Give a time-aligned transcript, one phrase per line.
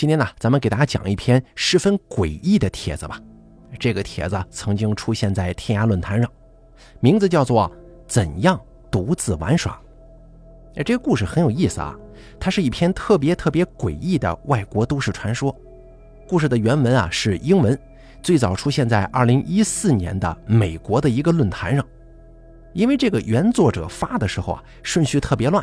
[0.00, 3.20] 今天呢，咱们给大家讲一篇十分诡异的帖子吧。
[3.78, 6.32] 这个帖子曾经出现在天涯论坛上，
[7.00, 7.70] 名字叫做
[8.08, 8.58] “怎样
[8.90, 9.78] 独自玩耍”。
[10.76, 11.94] 哎，这个故事很有意思啊，
[12.40, 15.54] 它是一篇特别特别诡异的外国都市传说。
[16.26, 17.78] 故事的原文啊是英文，
[18.22, 21.86] 最早出现在2014年的美国的一个论坛上。
[22.72, 25.62] 因为这个原作者发的时候啊顺序特别乱。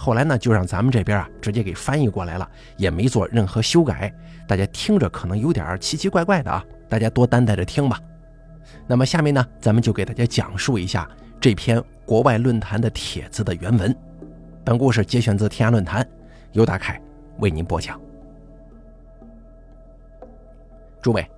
[0.00, 4.14] 后来呢，就让咱们这边啊直接给翻译过来了，也没做任何修改。
[4.46, 8.00] 大家听着可能有点奇奇怪怪的啊，大家多担待着听吧。
[8.86, 11.06] 那么下面呢，咱们就给大家讲述一下
[11.40, 13.94] 这篇国外论坛的帖子的原文。
[14.64, 16.08] 本故事节选自天涯论坛，
[16.52, 17.00] 由大凯
[17.38, 18.00] 为您播讲。
[21.02, 21.28] 诸位，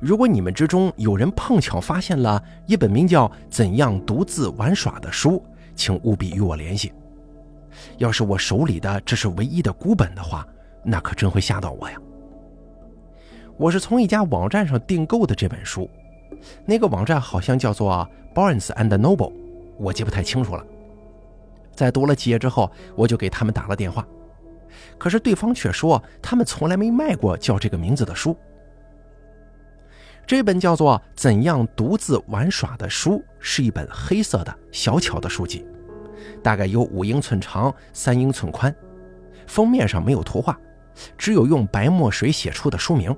[0.00, 5.44] 如果你们之中有人碰巧发现了一本名叫《怎样独自玩耍》的书，
[5.76, 6.90] 请务必与我联系。
[7.96, 10.46] 要是我手里的这是唯一的孤本的话，
[10.82, 11.96] 那可真会吓到我呀！
[13.56, 15.90] 我是从一家网站上订购的这本书，
[16.64, 19.32] 那个网站好像叫做 Barnes and Noble，
[19.76, 20.64] 我记不太清楚了。
[21.74, 24.06] 在读了几页之后，我就给他们打了电话，
[24.96, 28.36] 可是对方却说他们从来没卖过叫这个名字的书。
[30.26, 35.66] 这本叫做《怎样独自玩耍》的书是一本黑色的小巧的书籍。
[36.42, 38.74] 大概有五英寸长，三英寸宽，
[39.46, 40.58] 封面上没有图画，
[41.16, 43.14] 只有用白墨水写出的书名。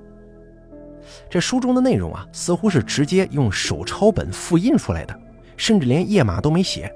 [1.29, 5.19] 这书中的内容啊，似乎是直接用手抄本复印出来的，
[5.57, 6.93] 甚至连页码都没写。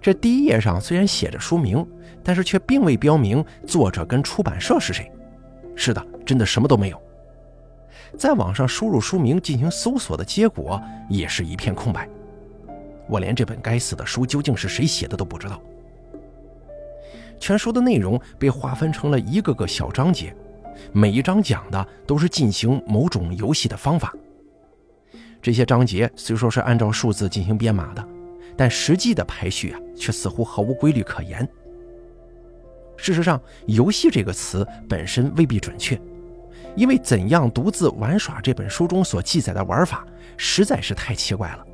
[0.00, 1.86] 这第一页上虽然写着书名，
[2.22, 5.10] 但是却并未标明作者跟出版社是谁。
[5.74, 7.02] 是的，真的什么都没有。
[8.18, 12.08] 在网上输入书名进行搜索的结果，也是一片空白。
[13.10, 15.60] 我连这本该死的书究竟是谁写的都不知道。
[17.40, 20.34] 全书的内容被划分成了一个个小章节，
[20.92, 24.14] 每一章讲的都是进行某种游戏的方法。
[25.42, 28.08] 这些章节虽说是按照数字进行编码的，
[28.56, 31.48] 但实际的排序啊，却似乎毫无规律可言。
[32.96, 35.98] 事实上，“游戏”这个词本身未必准确，
[36.76, 40.06] 因为怎样独自玩耍这本书中所记载的玩法
[40.36, 41.66] 实在是太奇怪了。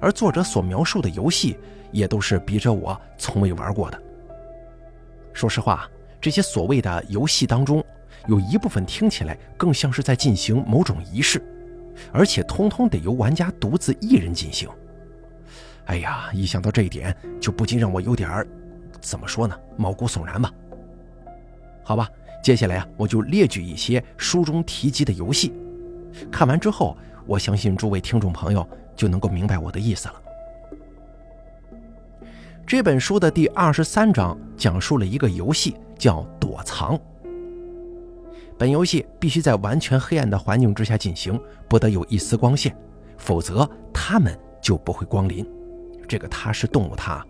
[0.00, 1.58] 而作者所描述的游戏，
[1.90, 4.02] 也都是笔者我从未玩过的。
[5.32, 5.88] 说实话，
[6.20, 7.84] 这些所谓的游戏当中，
[8.26, 11.42] 有一部分听起来更像是在进行某种仪式，
[12.12, 14.68] 而且通通得由玩家独自一人进行。
[15.86, 18.46] 哎呀，一想到这一点，就不禁让我有点儿，
[19.00, 20.52] 怎么说呢，毛骨悚然吧。
[21.82, 22.08] 好吧，
[22.42, 25.54] 接下来啊，我就列举一些书中提及的游戏，
[26.30, 28.68] 看完之后，我相信诸位听众朋友。
[28.98, 30.14] 就能够明白我的意思了。
[32.66, 37.00] 这本书的第二十三章讲述了一个游戏，叫躲藏。
[38.58, 42.76] 本游戏必须在完全黑暗的环境之下进行，不得有一丝光线，
[43.16, 45.48] 否则他们就不会光临。
[46.08, 47.24] 这个“他”是动物“他”。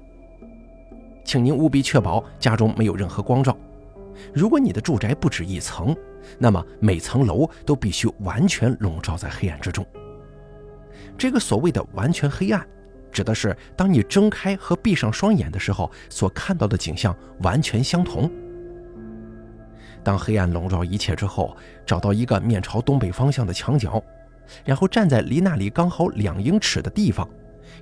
[1.22, 3.54] 请您务必确保家中没有任何光照。
[4.32, 5.94] 如果你的住宅不止一层，
[6.38, 9.86] 那么每层楼都必须完全笼罩在黑暗之中。
[11.18, 12.64] 这个所谓的完全黑暗，
[13.10, 18.30] 指的是当你睁开和闭上双眼的时候，所看到的景象完全相同。
[20.04, 24.02] 当黑暗笼罩一切之后，找到一个面朝东北方向的墙角，
[24.64, 27.28] 然后站在离那里刚好两英尺的地方，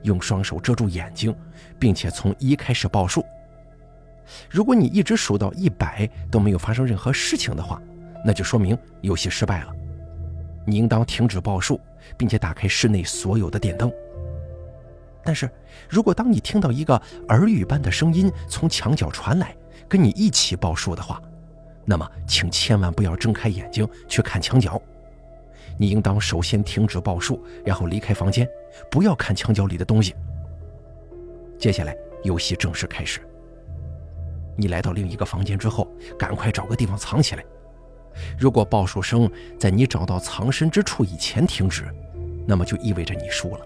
[0.02, 1.36] 用双手遮住眼睛，
[1.78, 3.22] 并且从一开始报数。
[4.48, 7.80] 如果你一直数到一百都没有发生任何事情的话，
[8.24, 9.72] 那就说明游戏失败了。
[10.64, 11.78] 你应当停止报数。
[12.16, 13.92] 并且打开室内所有的电灯。
[15.24, 15.50] 但是，
[15.88, 16.94] 如果当你听到一个
[17.28, 19.56] 耳语般的声音从墙角传来，
[19.88, 21.20] 跟你一起报数的话，
[21.84, 24.80] 那么请千万不要睁开眼睛去看墙角。
[25.78, 28.48] 你应当首先停止报数，然后离开房间，
[28.90, 30.14] 不要看墙角里的东西。
[31.58, 33.20] 接下来，游戏正式开始。
[34.56, 35.86] 你来到另一个房间之后，
[36.18, 37.44] 赶快找个地方藏起来。
[38.38, 41.84] 如果报数声在你找到藏身之处以前停止，
[42.46, 43.60] 那么就意味着你输了。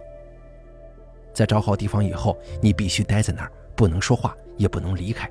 [1.33, 5.31] 在找好地方以后，你必须待在那儿，不能说话，也不能离开。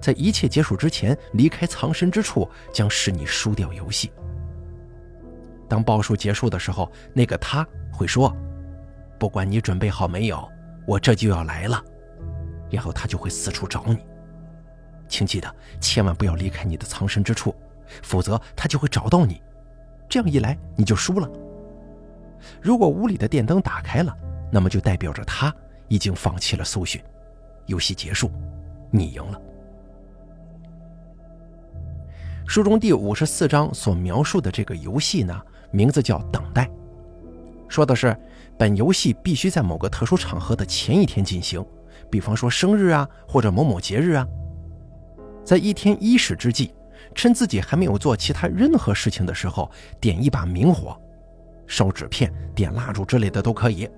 [0.00, 4.12] 在一切结束之前离开藏身之处，将使你输掉游戏。
[5.68, 8.34] 当报数结束的时候，那个他会说
[9.18, 10.48] ：“不管你准备好没有，
[10.86, 11.82] 我这就要来了。”
[12.70, 13.98] 然后他就会四处找你。
[15.08, 17.54] 请记得，千万不要离开你的藏身之处。
[18.02, 19.42] 否则他就会找到你，
[20.08, 21.28] 这样一来你就输了。
[22.60, 24.16] 如果屋里的电灯打开了，
[24.50, 25.54] 那么就代表着他
[25.88, 27.02] 已经放弃了搜寻，
[27.66, 28.30] 游戏结束，
[28.90, 29.40] 你赢了。
[32.46, 35.40] 书中第五十四章所描述的这个游戏呢，
[35.70, 36.68] 名字叫等待，
[37.68, 38.14] 说的是
[38.58, 41.64] 本游戏必须在某个特殊场合的前一天进行，
[42.10, 44.26] 比方说生日啊，或者某某节日啊，
[45.44, 46.74] 在一天伊始之际，
[47.14, 49.70] 趁自己还没有做其他任何事情的时候，
[50.00, 51.00] 点一把明火，
[51.66, 53.88] 烧纸片、点蜡烛之类的都可以，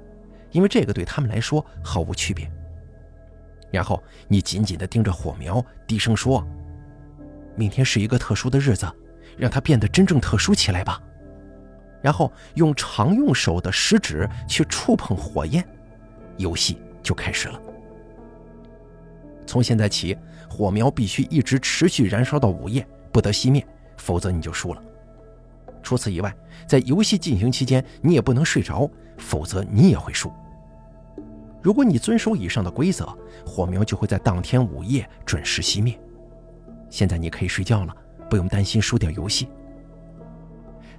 [0.50, 2.50] 因为这个对他们来说毫无区别。
[3.70, 6.46] 然后你紧紧地盯着火苗，低声说。
[7.56, 8.86] 明天是一个特殊的日子，
[9.36, 11.00] 让它变得真正特殊起来吧。
[12.02, 15.64] 然后用常用手的食指去触碰火焰，
[16.36, 17.60] 游戏就开始了。
[19.46, 20.16] 从现在起，
[20.48, 23.64] 火苗必须一直持续燃烧到午夜，不得熄灭，
[23.96, 24.82] 否则你就输了。
[25.84, 26.34] 除此以外，
[26.66, 30.32] 在游戏进行期间，你也不能睡着，否则你也会输。
[31.62, 33.06] 如果你遵守以上的规则，
[33.46, 35.96] 火苗就会在当天午夜准时熄灭。
[36.90, 37.94] 现在你可以睡觉了，
[38.28, 39.48] 不用担心输掉游戏。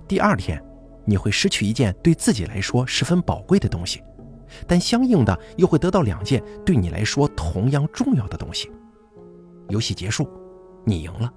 [0.08, 0.64] 第二天，
[1.04, 4.02] 你会失去一件对自己来说十分宝贵的东西，
[4.66, 8.72] 但相应的又会得到两件对你来说同样重要的东西。
[9.68, 10.30] 游戏结束，
[10.86, 11.30] 你赢了。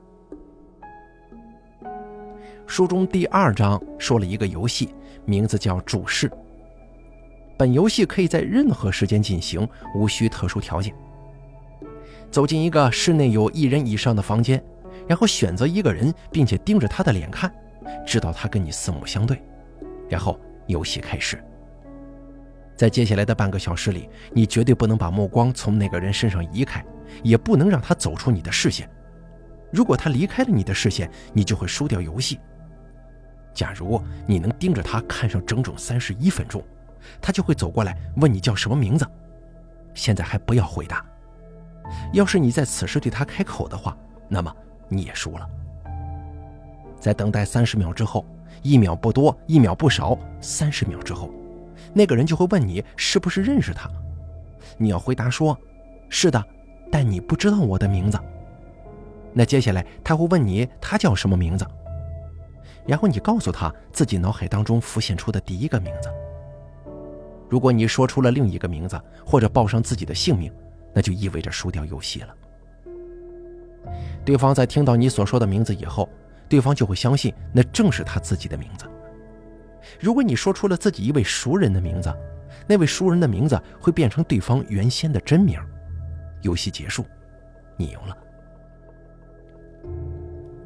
[2.69, 4.95] 书中第二章说了一个游戏，
[5.25, 6.31] 名字叫注释。
[7.57, 10.95] 本游戏可以在任何时间进行，无需特殊条件。
[12.31, 14.63] 走进一个室内有一人以上的房间，
[15.09, 17.51] 然后选择一个人，并且盯着他的脸看，
[18.07, 19.43] 直到他跟你四目相对，
[20.07, 21.43] 然后游戏开始。
[22.77, 26.85] 在接下来的半个小时里，你绝对不能把目光从那个人身上移开，
[27.23, 28.89] 也不能让他走出你的视线。
[29.73, 32.39] 如果他离开了你的视线，你就会输掉游戏。
[33.59, 36.63] 假如你能盯着他看上整整三十一分钟，
[37.21, 39.05] 他就会走过来问你叫什么名字。
[39.95, 41.05] 现在还不要回答。
[42.13, 44.57] 要是你在此时对他开口的话，那么
[44.87, 45.51] 你也输了。
[47.01, 48.25] 在等待三十秒之后，
[48.63, 51.29] 一秒不多，一秒不少，三十秒之后，
[51.93, 53.91] 那个人就会问你是不是认识他。
[54.77, 55.59] 你要回答说
[56.09, 56.41] ：“是的，
[56.93, 58.17] 但你不知道我的名字。”
[59.35, 61.67] 那接下来他会问你他叫什么名字，
[62.89, 66.09] 然后你告诉他自己脑海当中浮现出的第一个名字。
[67.49, 70.53] 如果你说出了另一个名字，或者报上自己的姓名。
[70.95, 72.35] 那就意味着输掉游戏了。
[74.25, 76.09] 对方在听到你所说的名字以后，
[76.49, 78.87] 对方就会相信那正是他自己的名字。
[80.01, 82.13] 如果你说出了自己一位熟人的名字，
[82.67, 85.61] 那位熟人的名字会变成对方原先的真名。
[86.41, 87.05] 游戏结束，
[87.77, 88.17] 你赢了。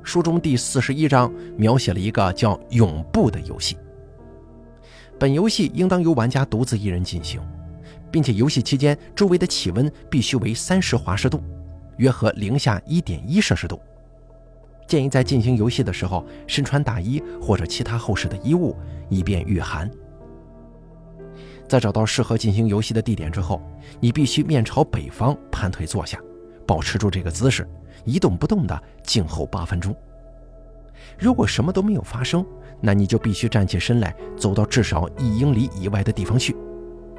[0.02, 3.76] 书中第四十一章描写了一个叫“永不”的游戏。
[5.18, 7.40] 本游戏应当由玩家独自一人进行。
[8.10, 11.42] 并且游戏期间，周围的气温必须为三十华氏度，
[11.96, 13.80] 约合零下一点一摄氏度。
[14.86, 18.76] 建议在进行游戏的时候身穿大衣或者其他厚实的衣物，
[19.08, 19.90] 以便御寒。
[21.66, 23.62] 在找到适合进行游戏的地点之后，
[23.98, 26.20] 你必须面朝北方盘腿坐下，
[26.66, 27.66] 保持住这个姿势，
[28.04, 29.94] 一动不动地静候八分钟。
[31.18, 32.44] 如果什么都没有发生，
[32.80, 36.56] 那你就必须站起身来，走到至少一英里以外的地方去。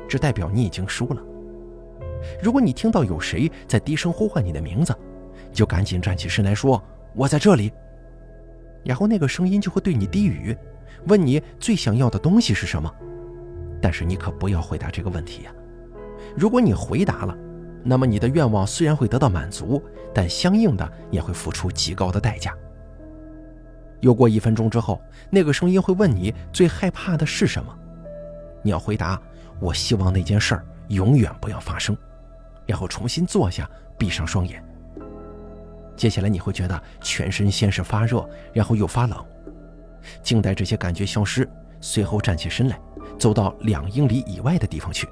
[0.08, 1.22] 这代表你已经输了。
[2.42, 4.96] 如果你听到有谁在低声呼唤你的名字，
[5.52, 6.82] 就赶紧站起身来说
[7.16, 7.72] ：“我在这里。”
[8.84, 10.56] 然后那个声音就会对你低语，
[11.08, 12.94] 问你最想要的东西是什么。
[13.82, 15.54] 但是你可不要回答这个问题呀！
[16.36, 17.38] 如果你回答了，
[17.84, 22.56] 那么你的愿望虽然会得到满足，但相应的也会付出极高的代价。
[24.00, 27.78] 又过一分钟之后，那个声音会问你最害怕的是什么，
[28.62, 29.22] 你要回答。
[29.60, 31.96] 我希望那件事儿永远不要发生，
[32.66, 34.62] 然后重新坐下，闭上双眼。
[35.96, 39.24] 接下来你会觉得全身先是发热，然后又发冷，
[40.22, 41.48] 静待这些感觉消失，
[41.80, 42.78] 随后站起身来，
[43.18, 45.08] 走到两英里以外的地方去。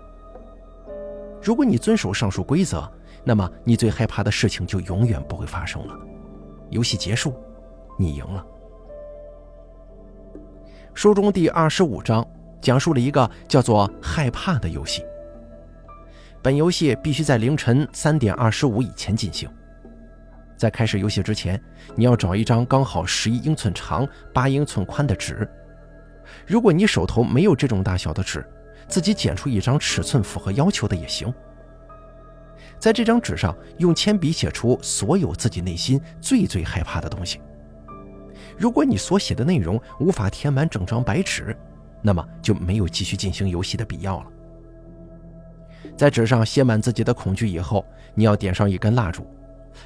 [1.42, 2.90] 如果你遵守上述规则，
[3.24, 5.96] 那么你最害怕的事情就永远不会发生了。
[6.70, 7.36] 游戏结束，
[7.98, 8.46] 你赢了。
[10.94, 12.26] 书中第二十五章。
[12.62, 15.04] 讲述了一个叫做“害怕”的游戏。
[16.44, 19.50] 本游戏必须在凌晨三点二十五以前进行。
[20.56, 21.60] 在开始游戏之前，
[21.96, 25.50] 你要找一张刚好十一英寸长、八英寸宽的纸。
[26.46, 28.48] 如果你手头没有这种大小的纸，
[28.88, 31.34] 自己剪出一张尺寸符合要求的也行。
[32.80, 37.40] 在这张纸上用铅笔写出所有自己内心最最害怕的东西。
[38.58, 41.56] 如果你所写的内容无法填满整张白纸，
[42.02, 44.28] 那么就没有继续进行游戏的必要了。
[45.96, 47.86] 在纸上写满自己的恐惧以后，
[48.16, 49.28] 你要点上一根蜡烛，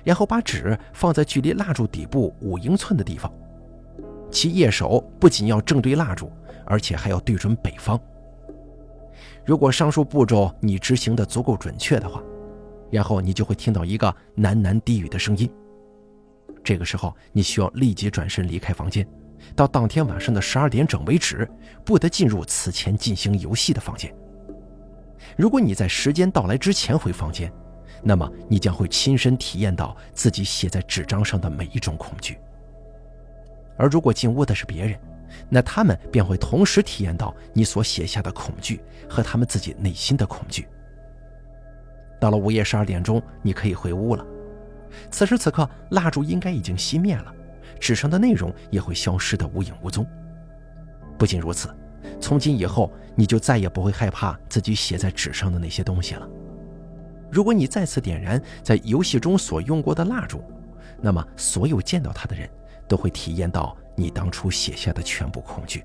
[0.03, 3.31] 然后把纸放在距离蜡烛底部五英寸的地方，
[4.31, 6.31] 其叶手不仅要正对蜡烛，
[6.65, 7.99] 而且还要对准北方。
[9.45, 12.21] 如果上述步骤你执行的足够准确的话，
[12.89, 15.49] 然后你就会听到一个喃喃低语的声音。
[16.63, 19.07] 这个时候，你需要立即转身离开房间，
[19.55, 21.47] 到当天晚上的十二点整为止，
[21.83, 24.11] 不得进入此前进行游戏的房间。
[25.37, 27.51] 如果你在时间到来之前回房间，
[28.01, 32.39] 那么你将会亲身体验到自己写在纸张上的每一种恐惧。
[33.77, 34.99] 而如果进屋的是别人，
[35.50, 40.67] 那他们便会同时体验到你所写下的恐惧和他们自己内心的恐惧。
[42.20, 44.25] 到了午夜十二点钟，你可以回屋了。
[45.12, 47.34] 此时此刻，蜡烛应该已经熄灭了，
[47.79, 50.05] 纸上的内容也会消失得无影无踪。
[51.17, 51.70] 不仅如此，
[52.20, 56.27] 从今以后，你就再也不会害怕自己写在纸上的那些东西了。
[57.29, 60.41] 如果你再次点燃在游戏中所用过的蜡烛，
[61.01, 62.50] 那么所有见到它的人
[62.88, 65.83] 都会体验到你当初写下的全部恐惧。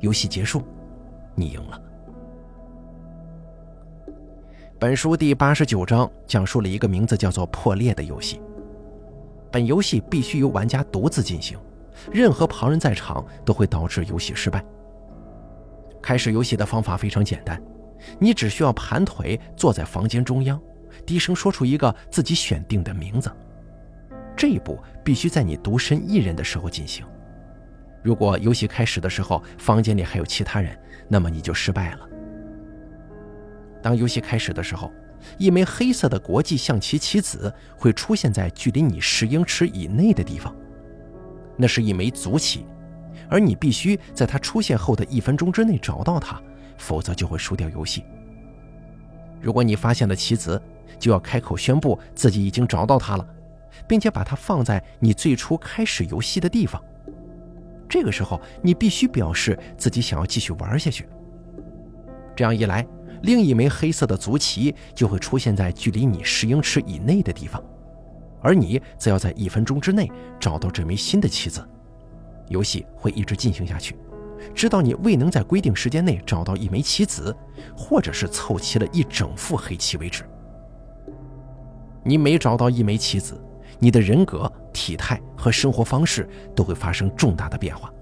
[0.00, 0.62] 游戏结束，
[1.34, 1.80] 你赢了。
[4.78, 8.40] 本书第八十九章讲述了一个名字叫做“破裂”的游戏。
[9.50, 11.58] 本游戏必须由玩家独自进行，
[12.12, 14.64] 任何旁人在场都会导致游戏失败。
[16.02, 17.62] 开始游戏的方法非常简单。
[18.18, 20.60] 你只需要盘腿坐在房间中央，
[21.06, 23.32] 低声说出一个自己选定的名字。
[24.44, 27.02] 这一步必须在你独身一人的时候进行。
[28.02, 32.06] 如果游戏开始的时候房间里还有其他人，那么你就失败了。
[33.82, 34.92] 当游戏开始的时候，
[35.38, 40.54] 一枚黑色的国际象棋棋子会出现在距离你十英尺以内的地方，
[41.56, 42.66] 那是一枚卒棋，
[43.30, 46.38] 而你必须在它出现后的一分钟之内找到它。
[46.76, 48.04] 否则就会输掉游戏。
[49.40, 50.60] 如果你发现了棋子，
[50.98, 53.26] 就要开口宣布自己已经找到它了，
[53.86, 56.82] 并且把它放在你最初开始游戏的地方。
[57.88, 61.06] 这个时候，你必须表示自己想要继续玩下去。
[62.34, 62.84] 这样一来，
[63.22, 67.62] 另一枚黑色的卒棋就会出现在距离你十英尺以内的地方，
[68.40, 71.66] 而你则要在一分钟之内找到这枚新的棋子。
[72.48, 73.96] 游戏会一直进行下去。
[74.54, 77.34] 直到你未能在规定时间内找到一枚棋子，
[77.74, 80.24] 或者是凑齐了一整副黑棋为止。
[82.02, 83.40] 你每找到一枚棋子，
[83.84, 86.26] 你的人格、体态和生活方式
[86.56, 87.92] 都会发生重大的变化。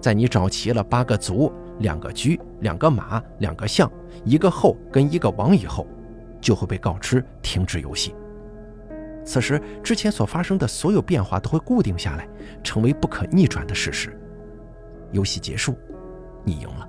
[0.00, 3.88] 在你找齐了八个卒、两个车、两个马、两个象、
[4.24, 5.86] 一个后跟一个王以后，
[6.40, 8.12] 就会被告知停止游戏。
[9.24, 12.28] 此时之前所发生的所有变化都会固定下来，
[12.64, 14.18] 成为不可逆转的事实。
[15.12, 15.78] 游戏结束，
[16.42, 16.88] 你赢了。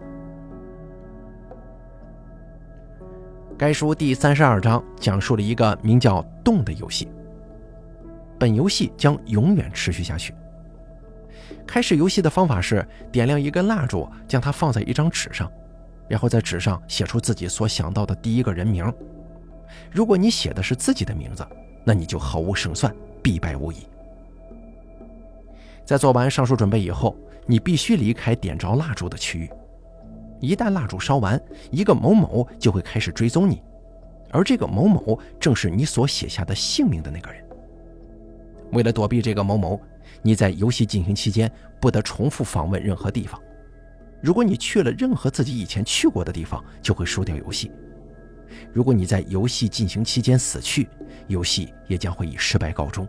[3.55, 7.07] 该书第三十二章讲述了一个名叫“洞”的游戏。
[8.39, 10.33] 本游戏将永远持续下去。
[11.65, 15.51] 开始游戏的方法是点亮一根蜡烛，将它放在一张纸上，
[16.07, 18.91] 然后在纸上写出自己所想到的第一个人名。
[19.91, 21.45] 如果你写的是自己的名字，
[21.83, 23.77] 那你就毫无胜算，必败无疑。
[25.85, 27.15] 在做完上述准备以后。
[27.49, 29.49] 你必须离开点着蜡烛的区域。
[30.41, 31.41] 一旦蜡烛烧完，
[31.71, 33.63] 一个某某就会开始追踪你，
[34.31, 37.41] 而这个某某正是你所写下的姓名的那个人。
[38.71, 39.79] 为了躲避这个某某，
[40.21, 43.41] 你在游戏进行期间不得重复访问任何地方。
[44.21, 47.71] 如果你去了任何自己以前去过的地方，就会输掉游戏。
[48.73, 50.87] 如果你在游戏进行期间死去，
[51.27, 53.07] 游戏也将会以失败告终。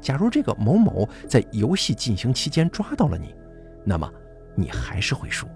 [0.00, 3.34] 假如这个某某在游戏进行期间抓到了你，
[3.84, 4.10] 那么
[4.54, 5.46] 你还是会输。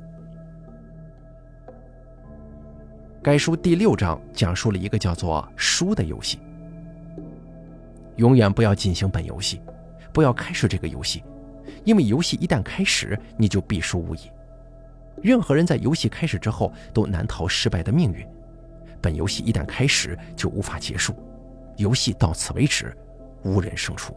[3.23, 6.38] 该书第六章讲述了一个叫做“输”的游戏。
[8.16, 9.61] 永远不要进行本游戏，
[10.12, 11.23] 不要开始这个游戏，
[11.85, 14.21] 因为游戏一旦开始，你就必输无疑。
[15.23, 18.26] 任何人在游戏开始之后都难逃失败的命运。
[19.00, 21.14] 本游戏一旦开始，就无法结束，
[21.76, 22.97] 游戏到此为止，
[23.42, 24.14] 无人胜出。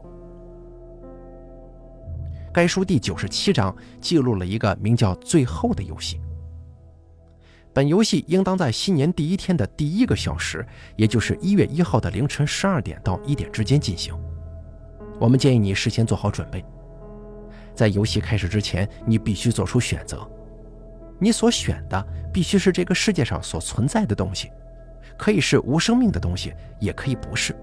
[2.53, 6.19] 该书第九十七章记录了一个名叫“最后”的游戏。
[7.77, 10.65] 本游戏应当在新年第一天的第一个小时，
[10.95, 14.15] 也就是一月一号的凌晨十二点到一点之间进行。
[15.19, 16.65] 我们建议你事先做好准备。
[17.75, 20.27] 在游戏开始之前，你必须做出选择。
[21.19, 22.03] 你所选的
[22.33, 24.49] 必须是这个世界上所存在的东西，
[25.15, 27.55] 可以是无生命的东西，也可以不是。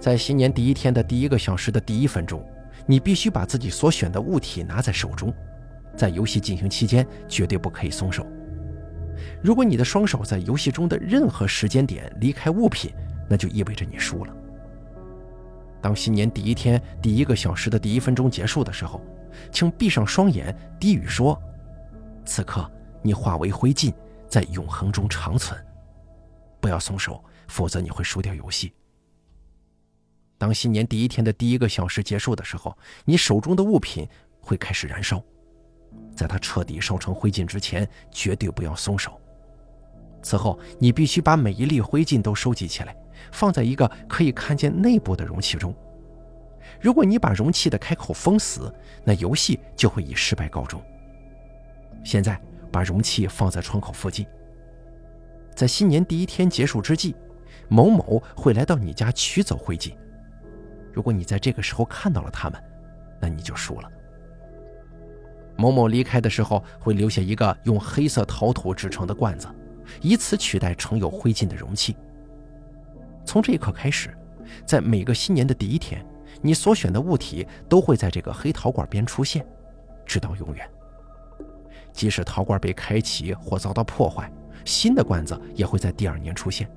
[0.00, 2.44] 在新年第一天的第一个小时的第一分钟。
[2.84, 5.32] 你必须把自己所选的物体拿在手中，
[5.96, 8.26] 在游戏进行期间绝对不可以松手。
[9.42, 12.92] 如果你的双手在游戏中的任何时间点离开物品，
[13.28, 14.36] 那就意味着你输了。
[15.80, 19.00] 当新年第一天第一个小时的第一分钟结束的时候，
[19.52, 21.40] 请闭上双眼，低语说
[22.24, 22.68] ：“此刻
[23.02, 23.94] 你化为灰烬，
[24.28, 25.58] 在永恒中长存。”
[26.60, 28.72] 不要松手，否则你会输掉游戏。
[30.38, 34.08] 当新年第一天的第一个小时结束的时候，你手中的物品
[34.40, 35.22] 会开始燃烧，
[36.14, 39.20] 在它彻底烧成灰烬之前，绝对不要松手。
[40.22, 42.96] 此后，你必须把每一粒灰烬都收集起来，
[43.30, 45.74] 放在一个可以看见内部的容器中。
[46.80, 48.74] 如果你把容器的开口封死，
[49.04, 50.82] 那游戏就会以失败告终。
[52.02, 52.40] 现在，
[52.72, 54.26] 把容器放在窗口附近。
[55.54, 57.14] 在新年第一天结束之际，
[57.68, 59.94] 某某会来到你家取走灰烬。
[60.92, 62.62] 如果你在这个时候看到了他们，
[63.20, 63.90] 那你就输了。
[65.56, 69.48] 某某离开的时候会留下一个用黑色陶土制成的罐子，
[70.00, 71.96] 以此取代盛有灰烬的容器。
[73.24, 74.16] 从这一刻开始，
[74.64, 76.04] 在每个新年的第一天，
[76.40, 79.44] 你所选的物体都会在这个黑陶罐边出现，
[80.04, 80.68] 直到永远。
[81.92, 84.30] 即使陶罐被开启或遭到破坏。
[84.64, 86.68] 新的罐子也会在第二年出现，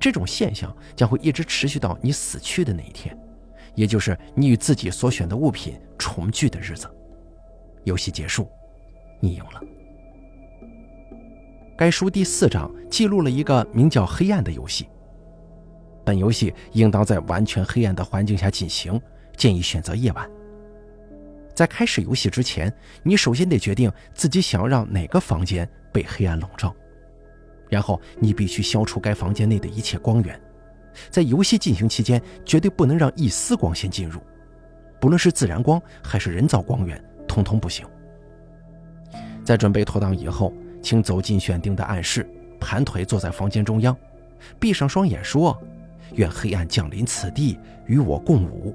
[0.00, 3.14] 这种现象将会一直持续到你死去的那一天，
[3.74, 6.88] 也就是你与自己所选的物品重聚的日子。
[7.88, 8.48] 游戏结束，
[9.18, 9.60] 你赢了。
[11.76, 14.88] 该书第四章记录了一个名叫“黑暗”的游戏。
[16.04, 19.00] 本游戏应当在完全黑暗的环境下进行，
[19.36, 20.28] 建议选择夜晚。
[21.54, 26.74] 在开始游戏之前，你首先得决定自己想要让哪个房间被黑暗笼罩，
[27.68, 30.40] 然后你必须消除该房间内的一切光源。
[31.10, 34.20] 在游戏进行期间，绝对不能让一丝光线进入，
[35.00, 37.86] 不论是自然光还是人造光源，通通不行。
[39.44, 43.96] 在准备妥当以后，请走进选定的暗室，盘腿坐在房间中央，
[44.58, 45.56] 闭上双眼说
[46.16, 48.74] ：“愿黑暗降临此地，与我共舞。”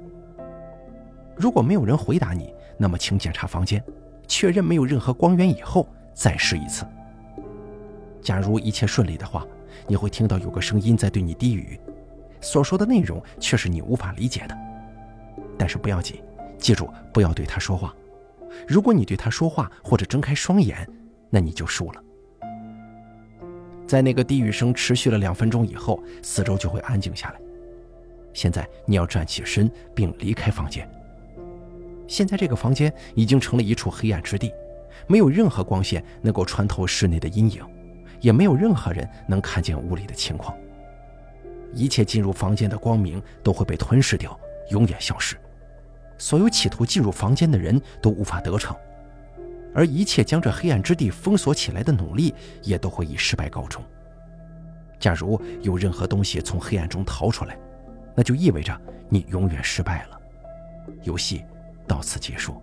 [1.36, 3.82] 如果没有人回答你，那么，请检查房间，
[4.26, 6.86] 确认没有任何光源以后再试一次。
[8.22, 9.46] 假如一切顺利的话，
[9.86, 11.78] 你会听到有个声音在对你低语，
[12.40, 14.56] 所说的内容却是你无法理解的。
[15.58, 16.22] 但是不要紧，
[16.58, 17.94] 记住不要对他说话。
[18.66, 20.88] 如果你对他说话或者睁开双眼，
[21.30, 22.02] 那你就输了。
[23.86, 27.40] 在那个低语声持续了两分钟以后，四周就会安静下来。
[28.32, 30.88] 现在你要站起身并离开房间。
[32.08, 34.52] 现在这个房间已经成了一处黑暗之地，
[35.06, 37.62] 没有任何光线能够穿透室内的阴影，
[38.20, 40.56] 也没有任何人能看见屋里的情况。
[41.72, 44.38] 一切进入房间的光明都会被吞噬掉，
[44.70, 45.36] 永远消失。
[46.18, 48.76] 所有企图进入房间的人都无法得逞，
[49.74, 53.82] 而一切将这黑暗之地封锁起来的努力也都会以失败告终。
[54.98, 57.58] 假如有任何东西从黑暗中逃出来，
[58.14, 60.20] 那就意味着你永远失败了。
[61.02, 61.44] 游戏。
[61.86, 62.62] 到此结束。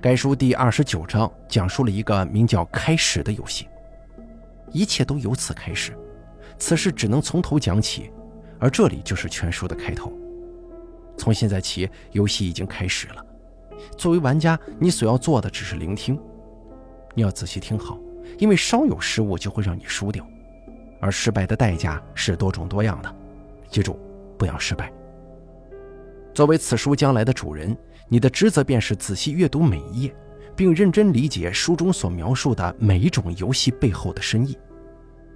[0.00, 3.66] 该书第二十九章讲述了一个名叫“开始”的游戏，
[4.70, 5.92] 一切都由此开始。
[6.56, 8.12] 此事只能从头讲起，
[8.60, 10.12] 而这里就是全书的开头。
[11.16, 13.24] 从现在起，游戏已经开始了。
[13.96, 16.18] 作为玩家，你所要做的只是聆听。
[17.14, 17.98] 你要仔细听好，
[18.38, 20.26] 因为稍有失误就会让你输掉，
[21.00, 23.16] 而失败的代价是多种多样的。
[23.70, 23.98] 记住，
[24.38, 24.92] 不要失败。
[26.32, 27.76] 作为此书将来的主人，
[28.08, 30.16] 你的职责便是仔细阅读每一页，
[30.56, 34.58] 并认真理解书中所描述的每一种游戏背后的深意。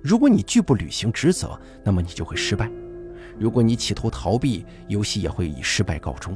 [0.03, 2.67] 如果你拒不履行职责，那么你就会失败；
[3.39, 6.35] 如果你企图逃避，游戏也会以失败告终；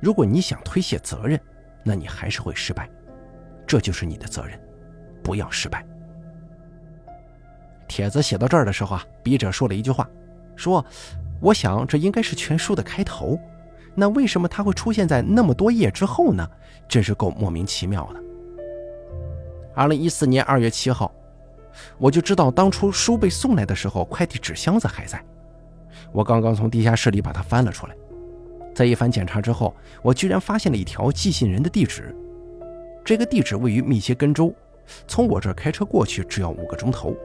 [0.00, 1.40] 如果你想推卸责任，
[1.82, 2.88] 那你还是会失败。
[3.66, 4.60] 这就是你的责任，
[5.22, 5.84] 不要失败。
[7.88, 10.08] 帖子写到这儿的时候啊，笔者说了一句话，
[10.56, 10.84] 说
[11.40, 13.38] ：“我想这应该是全书的开头。”
[13.94, 16.48] 那为什么它会出现在那么多页之后呢？
[16.88, 18.20] 真是够莫名其妙的。
[19.74, 21.12] 二零一四年二月七号，
[21.98, 25.22] 我就知道当初书被送来的时候，快递纸箱子还在。
[26.12, 27.96] 我刚刚从地下室里把它翻了出来，
[28.74, 32.14] 在一番检查之后，我居然发现了一条寄信人的地址。
[33.04, 34.54] 这个地址位于密歇根州，
[35.08, 37.16] 从我这儿开车过去只要五个钟头。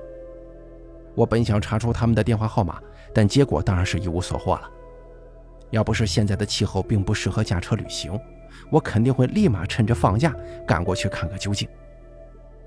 [1.14, 2.82] 我本想查出他们的电话号码，
[3.14, 4.70] 但结果当然是一无所获了。
[5.70, 8.18] 要不是现在的气候并不适合驾车旅行，
[8.72, 10.34] 我肯定会立马趁着放假
[10.66, 11.68] 赶过去看个究竟。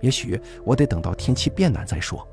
[0.00, 2.26] 也许我得等到天气变暖再说。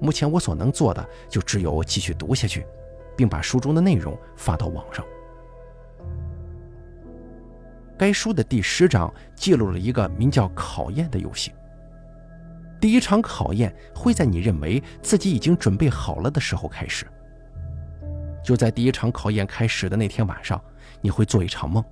[0.00, 2.66] 目前我所能做的就只有继续读下去，
[3.16, 5.04] 并把书中的内容发到网上。
[7.96, 11.52] 该书的第十章记录了一个名叫“考验”的游戏。
[12.80, 17.06] 第一场考验会在你认为自己已经准备好了的时候开始。
[18.42, 20.62] 就在第一场考验开始的那天晚上，
[21.00, 21.82] 你会做一场梦，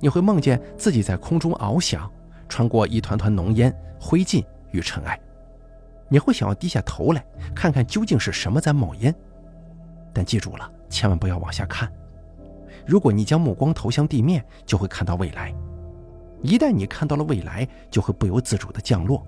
[0.00, 2.10] 你会梦见自己在空中翱翔，
[2.48, 5.20] 穿过一团团浓烟、灰烬与尘埃。
[6.08, 9.14] 你会想要低下头来看看究竟是什么在冒烟，
[10.18, 11.88] 但记住了，千万不要往下看。
[12.84, 15.54] 如果你将目光投向地面，就会看到未来。
[16.42, 19.24] 一旦你看到了未来，就会不由自主地降落。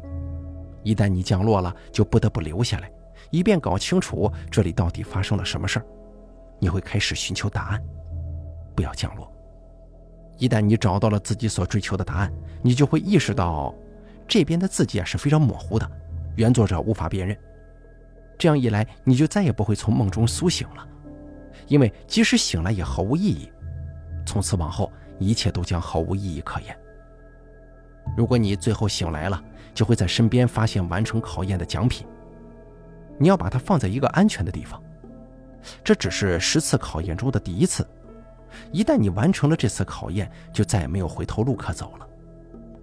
[0.82, 2.90] 一旦你降落了，就不得不留下来，
[3.30, 5.86] 以便搞清楚这里到底发生了什么事儿。
[6.58, 7.80] 你会开始寻求答案，
[8.74, 9.32] 不要降落。
[10.38, 13.72] 一旦你找到了自己所追求的答案，你就会意识到，
[14.26, 15.88] 这边的字迹啊是非常模糊的，
[16.34, 17.38] 原作者无法辨认。
[18.40, 20.88] 这样一来，你就再也不会从梦中苏醒了，
[21.66, 23.52] 因为即使醒来也毫无意义。
[24.24, 26.74] 从此往后，一切都将毫无意义可言。
[28.16, 32.06] 如果你最后醒来了，就会在身边发现完成考验的奖品。
[33.18, 34.82] 你要把它放在一个安全的地方。
[35.84, 37.86] 这只是十次考验中的第一次。
[38.72, 42.08] 一旦你完成了这次考验，就再也没有回头路可走了。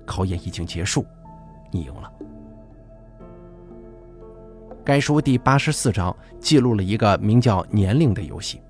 [0.06, 1.04] 考验已经结束，
[1.72, 2.14] 你赢了。
[4.88, 8.62] 该书第八十四章记录了一个名叫“年龄”的游戏。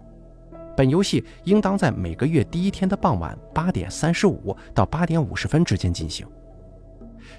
[0.76, 6.26] 本游戏应当在每个月第一天的傍晚八点三十五到八点五十分之间进行。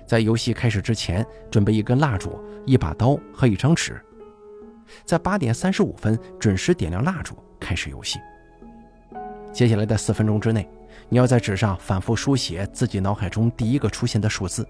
[0.07, 4.01] 在游戏开始之前，准备一根蜡烛、一把刀和一张纸。
[5.05, 8.21] 在八点三十五分准时点亮蜡烛，开始游戏。
[9.53, 10.69] 接下来的四分钟之内，
[11.09, 14.65] 你要在纸上反复书写自己脑海中第一个出现的数字，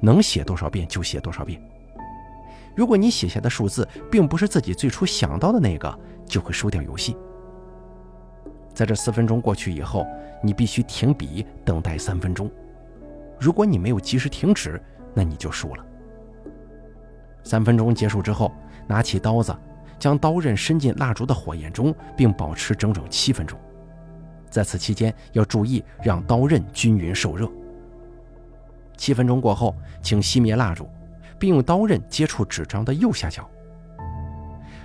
[0.00, 1.62] 能写多少遍就写多少遍。
[2.74, 7.16] 如果你写下的数字并不是自己最初想到的那个，就会输掉游戏。
[8.72, 10.06] 在这四分钟过去以后，
[10.42, 12.50] 你必须停笔等待三分钟。
[13.38, 14.80] 如果你没有及时停止，
[15.12, 15.84] 那你就输了。
[17.44, 18.50] 三分钟结束之后，
[18.86, 19.54] 拿起刀子，
[19.98, 23.58] 将刀刃伸进蜡烛的火焰中，并保持整整七分钟。
[24.48, 27.50] 在此期间，要注意让刀刃均匀受热。
[28.96, 30.88] 七分钟过后，请熄灭蜡烛，
[31.42, 33.50] 并用刀刃接触纸张的右下角。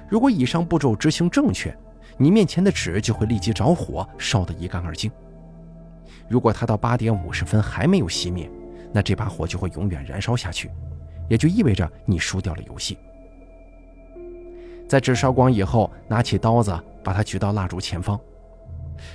[0.09, 1.71] 如果以上步骤执行正确，
[2.17, 5.11] 你面前的纸就会立即着火，烧得一干二净。
[6.27, 8.49] 如果它到八点五十分还没有熄灭，
[8.91, 10.71] 那这把火就会永远燃烧下去，
[11.29, 12.97] 也就意味着你输掉了游戏。
[14.89, 18.19] 在纸烧光以后，拿起刀子，把它举到蜡烛前方。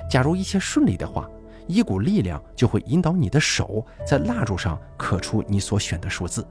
[0.09, 1.29] 假如一切顺利的话，
[1.67, 6.47] 一股力量就会引导你的手在蜡烛上刻出你所选的数字。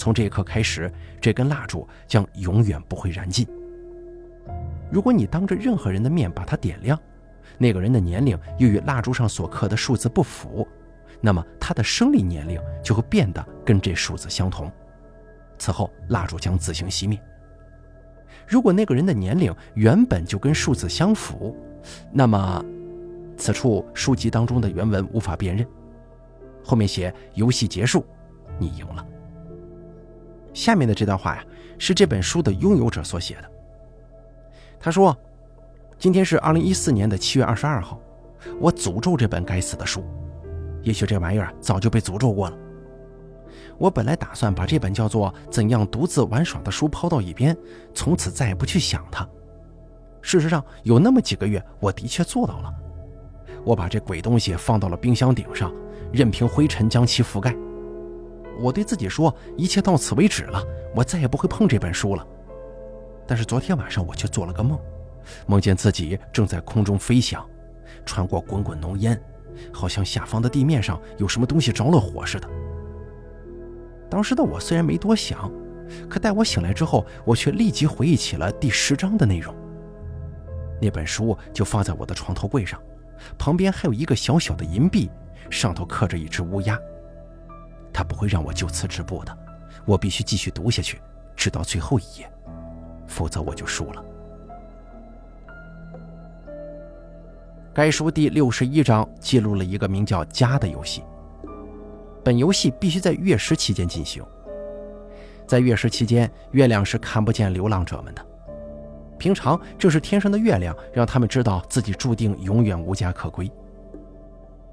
[0.00, 3.46] 从这一刻开始，这根蜡烛将永远不会燃尽。
[4.90, 6.98] 如果你当着任何人的面把它点亮，
[7.58, 10.66] 那个人的年龄又与蜡烛上所刻的数字不符，
[11.20, 14.72] 那么他的生理年龄就会变得跟这数字相同。
[15.58, 17.20] 此后，蜡烛将自行熄灭。
[18.48, 21.54] 如果那个人的年龄原本就跟数字相符，
[22.10, 22.64] 那么
[23.36, 25.66] 此处书籍当中的原文无法辨认。
[26.64, 28.02] 后面写“游戏结束，
[28.58, 29.06] 你赢了”。
[30.52, 31.44] 下面的这段话呀，
[31.78, 33.50] 是这本书的拥有者所写的。
[34.78, 35.16] 他说。
[35.98, 38.00] 今天是二零一四年的七月二十二号，
[38.58, 40.02] 我诅咒这本该死的书。
[40.80, 42.56] 也许这玩意儿早就被诅咒过了。
[43.76, 47.54] 我本来打算把这本叫做《怎样独自玩耍》的书抛到一边，
[47.92, 49.28] 从此再也不去想它。
[50.22, 52.72] 事实上，有那么几个月，我的确做到了。
[53.62, 55.70] 我把这鬼东西放到了冰箱顶上，
[56.10, 57.54] 任凭灰尘将其覆盖。
[58.60, 60.62] 我对自己说，一切到此为止了，
[60.94, 62.26] 我再也不会碰这本书了。
[63.26, 64.78] 但是昨天晚上，我却做了个梦。
[65.46, 67.46] 梦见自己正在空中飞翔，
[68.04, 69.20] 穿过滚滚浓烟，
[69.72, 72.48] 好像下方的地面上有什么东西着了火似的。
[74.10, 75.50] 当时的我虽然没多想，
[76.08, 79.54] 可待我醒来之后，我却立即回忆起了第十章的内容。
[80.82, 82.80] 那本书就放在我的床头柜上，
[83.38, 85.08] 旁边还有一个小小的银币，
[85.50, 86.76] 上头刻着一只乌鸦。
[87.92, 89.36] 他不会让我就此止步的，
[89.84, 91.00] 我必须继续读下去，
[91.36, 92.30] 直到最后一页，
[93.06, 94.04] 否则我就输了。
[97.72, 101.02] 该书第六十一章记录了一个名叫“家”的游戏。
[102.22, 104.22] 本游戏必须在月食期间进行。
[105.46, 108.26] 在月食期间，月亮是看不见流浪者们的。
[109.18, 113.50] 平常，正是天上的月亮让他们知道自己注定永远无家可归。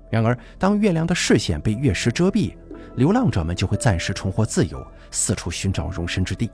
[0.09, 2.55] 然而，当月亮的视线被月食遮蔽，
[2.95, 6.49] 流浪者们就会暂时重获自由，四处寻找容身之地。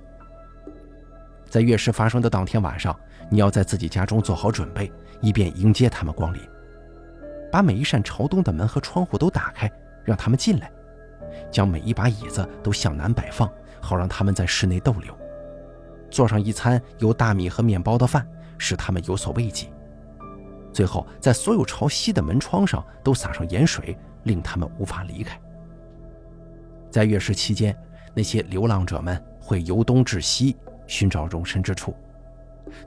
[1.50, 2.98] 在月食发生的当天晚上，
[3.30, 4.92] 你要在自己家中做好准备。
[5.22, 6.42] 以便迎接他们光临，
[7.50, 9.72] 把每一扇朝东的门和窗户都打开，
[10.04, 10.70] 让他们进来。
[11.50, 15.18] 将每一把椅子都向南摆放，好让他们在室内逗留，
[16.12, 19.72] 做上一餐有大米和面包的饭，使他们有所慰藉。
[20.74, 25.40] 最后，在所有朝西的门窗上都撒上盐水，令他们无法离开。
[26.94, 27.76] 在月食期间，
[28.14, 31.96] 那些流浪者们会由东至西寻找容身之处，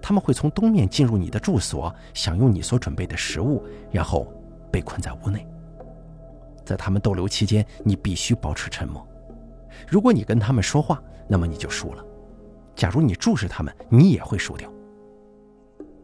[0.00, 4.32] 他们会从东面进入你的住所，享用你所准备的食物，然后
[4.70, 5.44] 被困在屋内。
[6.64, 9.04] 在他们逗留期间，你必须保持沉默。
[9.88, 12.04] 如果你跟他们说话，那么你就输了；
[12.76, 14.72] 假如你注视他们，你也会输掉。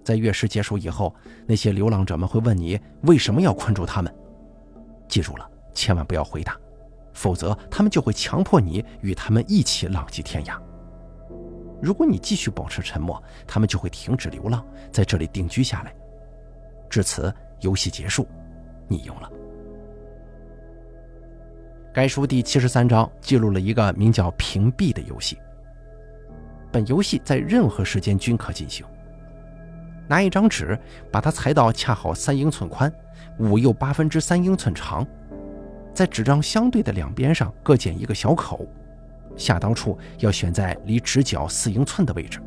[0.03, 1.15] 在月食结束以后，
[1.47, 4.13] 那些流浪者们会问你为什么要困住他们。
[5.07, 6.59] 记住了，千万不要回答，
[7.13, 10.59] 否则他们就会强迫你与他们一起浪迹天涯。
[11.81, 15.95] 如果你继续保持沉默，他们就会停止流浪，在这里定居下来。
[16.89, 18.29] 至此，游戏结束，
[18.87, 19.31] 你赢了。
[21.93, 25.37] 该书第七十三章记录了一个名叫“屏蔽”的游戏。
[26.71, 28.87] 本游戏在任何时间均可进行。
[30.09, 30.79] 拿一张纸，
[31.11, 32.93] 把它裁到恰好三英寸宽，
[33.39, 35.07] 五又八分之三英寸长，
[35.95, 38.67] 在纸张相对的两边上各剪一个小口，
[39.37, 42.41] 下刀处要选在离直角四英寸的位置。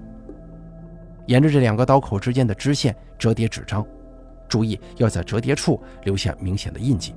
[1.27, 3.85] 沿着这两个刀口之间的支线折叠纸张，
[4.47, 7.15] 注意要在折叠处留下明显的印记。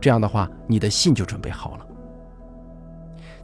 [0.00, 1.86] 这样的话，你的信就准备好了。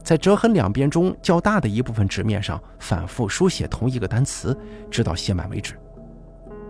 [0.03, 4.57] 在折痕两边中较大的一部分纸面上反复书写同一个单词，
[4.91, 5.79] 直到写满为止。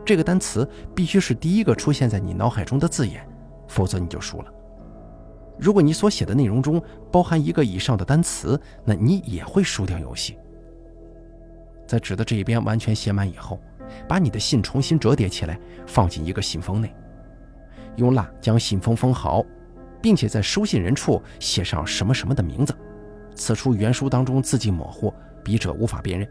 [0.05, 3.27] 这个单词必须是第一个出现在你脑海中的字眼，
[3.67, 4.53] 否则你就输了。
[5.57, 10.37] 如果你所写的内容中包含一个以上的单词，那你也会输掉游戏。
[11.87, 13.59] 在纸的这一边完全写满以后，
[14.07, 16.93] 把你的信重新折叠起来，放进一个信封内，
[17.97, 19.43] 用蜡将信封封好。
[20.01, 22.75] 并且在收信人处写上什么什么的名字，
[23.35, 25.13] 此处原书当中字迹模糊，
[25.45, 26.27] 笔者无法辨认。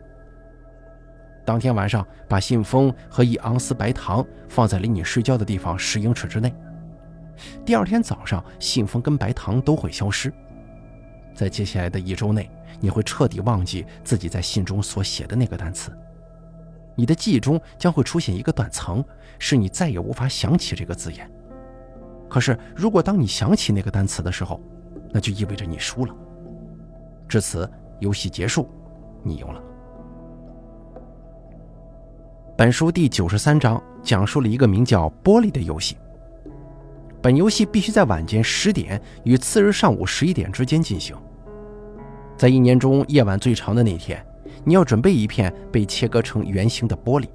[1.42, 6.54] 当天晚上，把信封和一盎司白糖放在离你睡觉的地方十英尺之内。
[7.64, 10.32] 第二天早上，信封跟白糖都会消失。
[11.34, 12.50] 在接下来的一周内，
[12.80, 15.90] 你会彻底忘记自己在信中所写的那个单词，
[16.94, 19.04] 你的记忆中将会出现一个断层，
[19.38, 21.30] 使你再也无法想起这个字眼。
[22.28, 24.60] 可是，如果当你想起那个单词的时候，
[25.10, 26.14] 那就意味着你输了。
[27.28, 28.68] 至此，游戏结束，
[29.22, 29.62] 你赢了。
[32.56, 35.96] 本书第九十三章讲述了一个名叫“玻璃”的游戏。
[37.22, 41.16] 本游戏必须在晚间十点与次日上午十一点之间进行。
[42.36, 44.20] 在一年中夜晚最长的那天，
[44.64, 47.28] 你要准备一片被切割成圆形的玻璃。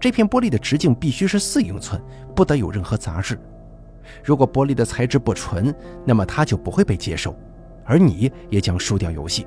[0.00, 2.02] 这片玻璃的直径必须是四英寸，
[2.34, 3.38] 不得有任何杂质。
[4.24, 5.72] 如果玻璃的材质不纯，
[6.04, 7.36] 那么它就不会被接受，
[7.84, 9.46] 而你也将输掉游戏。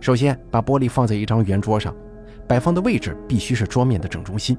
[0.00, 1.94] 首先，把玻璃放在一张圆桌上，
[2.48, 4.58] 摆放的位置必须是桌面的正中心。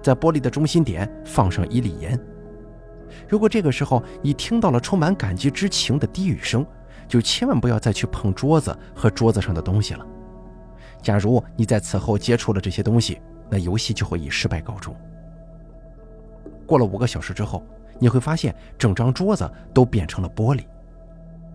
[0.00, 2.18] 在玻璃的中心点放上一粒盐。
[3.28, 6.66] 如果这个时候你听到了充满感激之情的低语声，
[7.08, 10.06] 就千万不要再去碰桌子和桌子上的东西了。
[11.02, 13.20] 假如你在此后接触了这些东西，
[13.50, 14.94] 那游戏就会以失败告终。
[16.64, 17.62] 过了五个小时之后，
[17.98, 20.64] 你会发现整张桌子都变成了玻璃。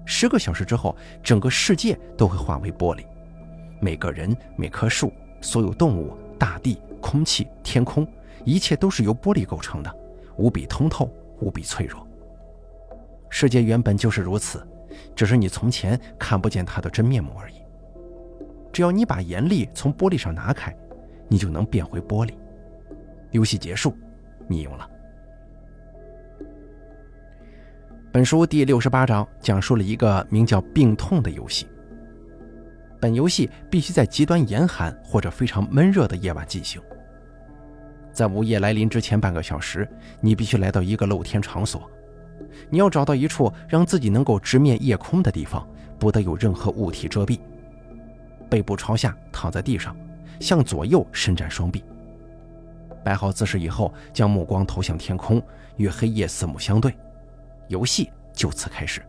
[0.06, 3.04] 十个小时之后，整个世界都会化为玻璃，
[3.82, 8.08] 每个人、每棵树、所有动物、大地、空气、天空，
[8.46, 9.94] 一切都是由玻璃构成的，
[10.38, 12.08] 无比通透，无比脆弱。
[13.30, 14.66] 世界原本就是如此，
[15.16, 17.56] 只是你从前看不见它的真面目而已。
[18.72, 20.76] 只要你把盐粒从玻璃上拿开，
[21.28, 22.34] 你就能变回玻璃。
[23.32, 23.96] 游戏结束，
[24.48, 24.90] 你赢了。
[28.12, 31.68] 本书第六十八章讲述了一个名叫“病痛”的游戏。
[33.00, 36.82] 本游戏必须在极端严寒或者非常闷热的夜晚进行。
[38.18, 39.88] 在午夜来临之前半个小时，
[40.22, 41.88] 你必须来到一个露天场所。
[42.68, 45.64] 你要找到一处让自己能够直面夜空的地方，
[46.00, 47.40] 不得有任何物体遮蔽。
[48.50, 49.96] 背部朝下躺在地上，
[50.40, 51.84] 向左右伸展双臂。
[53.04, 55.40] 摆好姿势以后，将目光投向天空，
[55.76, 56.92] 与黑夜四目相对。
[57.68, 59.00] 游戏就此开始。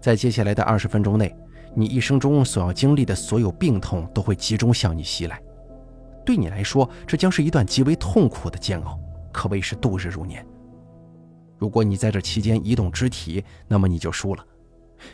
[0.00, 1.36] 在接下来的二十分钟内，
[1.74, 5.38] 你一生中所要经历的所有病痛都会集中向你袭来。
[6.24, 8.98] 对你来说，这将是一段极为痛苦的煎熬，
[9.32, 10.44] 可谓是度日如年。
[11.58, 14.42] 如果你在这期间移动肢体，那么你就输了；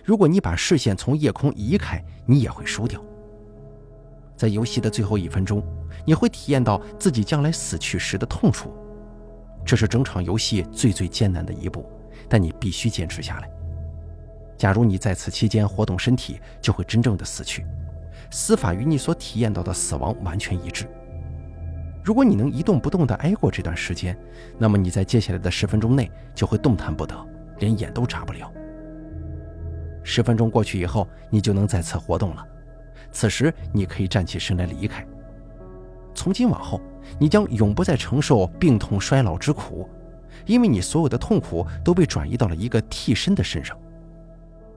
[0.04, 3.02] 如果你把视线从夜空移开，你也会输掉。
[4.36, 5.62] 在游戏的最后一分钟，
[6.06, 8.72] 你会体验到自己将来死去时的痛楚。
[9.64, 11.84] 这是整场游戏最最艰难的一步，
[12.28, 13.50] 但你必须坚持下来。
[14.56, 17.66] 假如你在此期间活动身体，就会真正的死去，
[18.30, 20.86] 死法与你所体验到的死亡完全一致。
[22.02, 24.16] 如果你能一动不动地挨过这段时间，
[24.58, 27.14] 那么你在接下来的十分钟内就会动弹不得，
[27.58, 28.50] 连眼都眨不了。
[30.02, 32.46] 十分钟过去以后，你就能再次活动了。
[33.12, 35.06] 此时，你可以站起身来离开。
[36.14, 36.80] 从今往后，
[37.18, 39.88] 你将永不再承受病痛衰老之苦，
[40.46, 43.78] 因为你所有的痛苦都被转移到了一个替身的身上。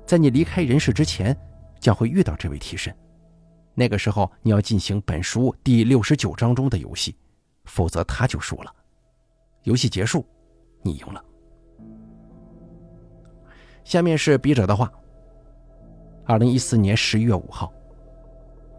[0.06, 1.36] 在你离开人世之前，
[1.80, 2.94] 将会遇到这位替身。
[3.76, 7.16] 那个时候，你要进行本书第六十九章中的游戏，
[7.66, 8.74] 否则他就输了。
[9.64, 10.26] 游戏结束，
[10.82, 11.24] 你赢了。
[13.84, 14.92] 下面是笔者的话：
[16.26, 17.74] 二零一四年十一月五号，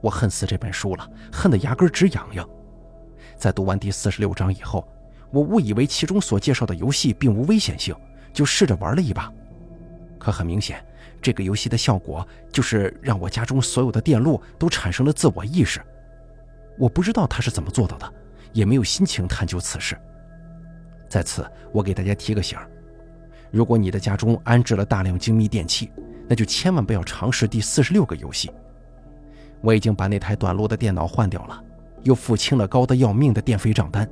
[0.00, 2.48] 我恨死这本书了，恨得牙根直痒痒。
[3.36, 4.86] 在读完第四十六章以后，
[5.32, 7.94] 我误以为其中所介绍的游戏并无危险性，
[8.32, 9.32] 就试着玩了一把。
[10.18, 10.82] 可很明显。
[11.22, 15.80] 这个游戏的效果就是让我家中所有的电路都产生了自我意识。
[16.78, 18.12] 我不知道他是怎么做到的，
[18.52, 19.96] 也没有心情探究此事。
[21.08, 22.58] 在此，我给大家提个醒：
[23.50, 25.92] 如果你的家中安置了大量精密电器，
[26.28, 28.50] 那就千万不要尝试第四十六个游戏。
[29.60, 31.62] 我已经把那台短路的电脑换掉了，
[32.02, 34.08] 又付清了高的要命的电费账单，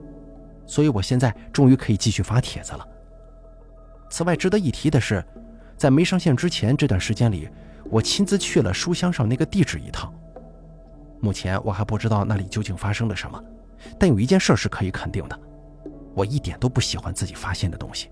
[0.64, 2.86] 所以我现在终于可以继续发帖子了。
[4.08, 5.24] 此外，值得一提的是。
[5.82, 7.48] 在没上线之前这段时间里，
[7.90, 10.14] 我亲自去了书香上那个地址一趟。
[11.18, 13.44] 目前我还不知道那里究竟发生了什么，
[13.98, 15.36] 但有一件事是可以肯定的：
[16.14, 18.10] 我一点都不喜欢自己发现的东西。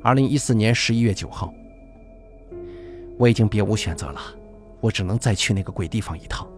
[0.00, 1.52] 二零一四年十一月九号，
[3.18, 4.20] 我已经别无选择了，
[4.80, 6.48] 我只能再去那个鬼地方一趟。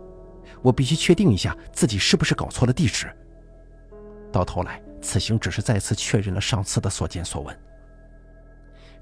[0.61, 3.11] 我必须确定一下自己是不是搞错了地址。
[4.31, 7.59] 到头来，此行只是再次确认了上次的所见所闻。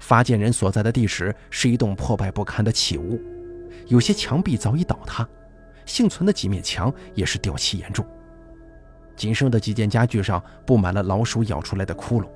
[0.03, 3.17] 发件人所在的地址是一栋破败不堪的起屋，
[3.87, 5.25] 有些墙壁早已倒塌，
[5.85, 8.05] 幸存的几面墙也是掉漆严重。
[9.15, 12.27] 仅剩的几件家具上布满了老鼠咬出来的窟窿，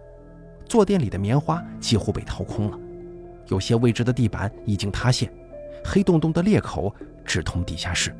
[0.65, 2.79] 坐垫里的棉花几乎被掏空了，
[3.47, 5.29] 有些位置的地板已经塌陷，
[5.83, 8.15] 黑洞洞的裂口直通地下室。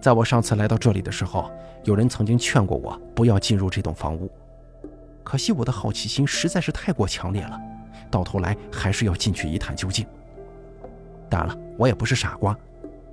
[0.00, 1.50] 在我上次来到这里的时候，
[1.82, 4.30] 有人曾经劝过我不要进入这栋房屋。
[5.30, 7.56] 可惜我的好奇心实在是太过强烈了，
[8.10, 10.04] 到头来还是要进去一探究竟。
[11.28, 12.58] 当然了，我也不是傻瓜，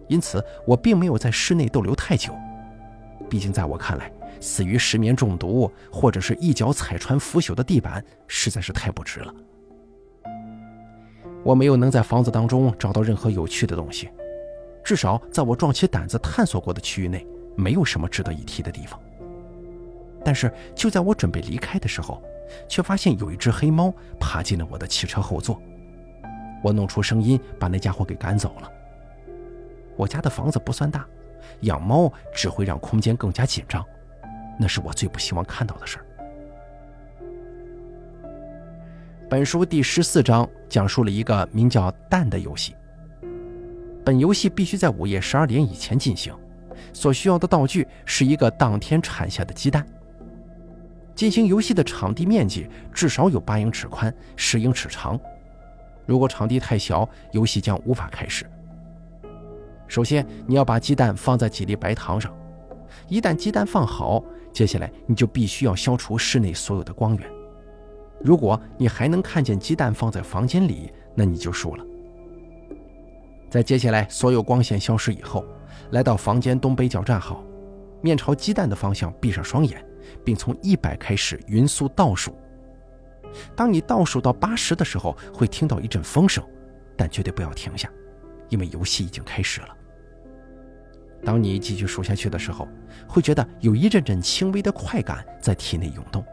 [0.08, 2.34] 因此我并没有在室内逗留太久。
[3.30, 9.32] 毕竟在我看来，死于失眠中毒或者是一脚踩穿腐朽的地板实在是太不值了。
[11.44, 14.10] 我没有能在房子当中找到任何有趣的东西，
[14.84, 17.24] 至少在我壮起胆子探索过的区域内，
[17.56, 19.00] 没有什么值得一提的地方。
[20.24, 22.22] 但是就在我准备离开的时候，
[22.68, 25.62] 却发现有一只黑猫爬进了我的汽车后座。
[26.64, 28.72] 我弄出声音把那家伙给赶走了。
[29.96, 31.06] 我家的房子不算大，
[31.62, 33.86] 养猫只会让空间更加紧张，
[34.60, 36.06] 那是我最不希望看到的事儿。
[39.30, 42.76] 本书第十四章讲述了一个名叫“蛋”的游戏。
[44.06, 46.34] 本游戏必须在午夜十二点以前进行，
[46.94, 49.86] 所需要的道具是一个当天产下的鸡蛋。
[51.18, 55.20] 进行游戏的场地面积至少有八英尺宽、十英尺长。
[56.06, 58.46] 如果场地太小，游戏将无法开始。
[59.88, 62.32] 首先，你要把鸡蛋放在几粒白糖上。
[63.08, 67.28] 一旦鸡蛋放好，接下来你就必须要消除室内所有的光源。
[68.24, 71.84] 如果你还能看见鸡蛋放在房间里，那你就输了。
[73.50, 75.44] 在接下来所有光线消失以后，
[75.90, 77.44] 来到房间东北角站好，
[78.02, 79.84] 面朝鸡蛋的方向，闭上双眼。
[80.24, 82.36] 并从一百开始匀速倒数。
[83.56, 86.44] 当你倒数到八十的时候，会听到一阵风声，
[86.96, 87.92] 但绝对不要停下，
[88.50, 89.70] 因为游戏已经开始了。
[91.26, 92.68] 当你继续数下去的时候，
[93.08, 96.24] 会觉得有一阵阵轻微的快感在体内涌动。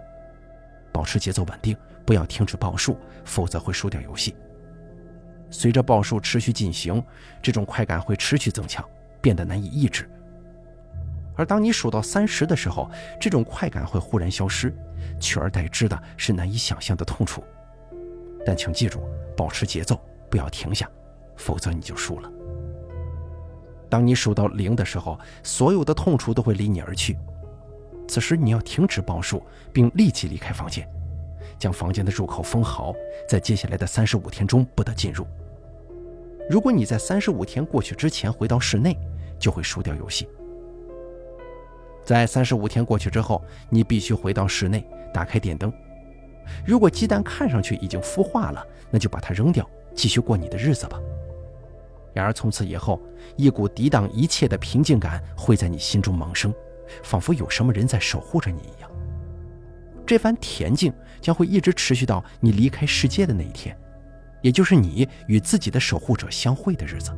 [0.92, 4.36] 保持节奏稳定，不要停止报数，否则会输掉游戏。
[5.50, 7.02] 随着报数持续进行，
[7.42, 8.88] 这种快感会持续增强，
[9.20, 10.08] 变得难以抑制。
[11.36, 14.72] 而当你数到三十的时候，这种快感会忽然消失，
[15.18, 17.42] 取而代之的是难以想象的痛楚。
[18.46, 19.00] 但请记住，
[19.36, 19.98] 保持节奏，
[20.30, 20.88] 不要停下，
[21.36, 22.30] 否则你就输了。
[23.88, 27.16] 当你数到零的时候，所有的痛楚都会离你而去。
[28.06, 30.88] 此时你要停止报数，并立即离开房间，
[31.58, 32.92] 将房间的入口封好，
[33.28, 35.26] 在接下来的三十五天中不得进入。
[36.50, 38.96] 如果你在三十五天过去之前回到室内，
[39.38, 40.28] 就会输掉游戏。
[42.04, 45.72] 在三十五天过去之后，你必须回到室内，打开电灯。
[46.66, 51.00] 如果鸡蛋看上去已经孵化了，那就把它扔掉，继续过你的日子吧。
[52.12, 53.00] 然而从此以后，
[53.36, 56.54] 一股抵挡一切的平静感会在你心中萌生，
[57.02, 58.90] 仿佛有什么人在守护着你一样。
[60.06, 60.92] 这番恬静
[61.22, 63.74] 将会一直持续到你离开世界的那一天，
[64.42, 67.10] 也就是你与自己的守护者相会的日子。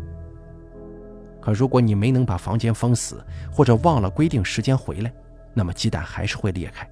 [1.46, 5.12] 可如果你没能把房间封死，或者忘了规定时间回来，
[5.54, 6.84] 那么鸡蛋还是会裂开。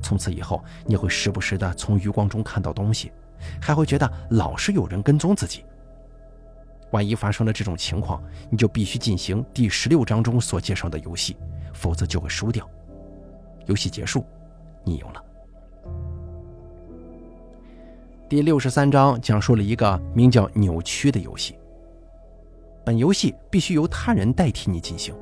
[0.00, 3.10] 从此以后，你会时不时的从余光中看到东西，
[3.60, 5.64] 还会觉得老是有人跟踪自己。
[6.92, 11.36] 万一发生了这种情况，你就必须进行第十六章中所介绍的游戏，
[11.72, 12.64] 否则就会输掉。
[13.66, 14.24] 游戏结束，
[14.84, 15.24] 你赢了。
[18.28, 21.57] 第六十三章讲述了一个名叫“扭曲”的游戏。
[22.88, 25.14] 本游戏必须由他人代替你进行，